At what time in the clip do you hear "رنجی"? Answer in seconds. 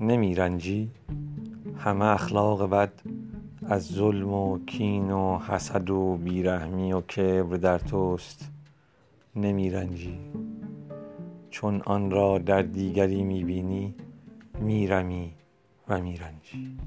0.34-0.90, 9.70-10.18, 16.16-16.78